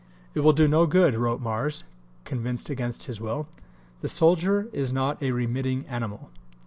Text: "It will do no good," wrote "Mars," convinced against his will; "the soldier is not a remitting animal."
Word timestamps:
"It 0.33 0.39
will 0.39 0.51
do 0.53 0.67
no 0.67 0.87
good," 0.87 1.13
wrote 1.13 1.41
"Mars," 1.41 1.83
convinced 2.25 2.71
against 2.71 3.03
his 3.03 3.21
will; 3.21 3.47
"the 3.99 4.09
soldier 4.09 4.67
is 4.73 4.91
not 4.91 5.21
a 5.21 5.29
remitting 5.29 5.85
animal." 5.85 6.31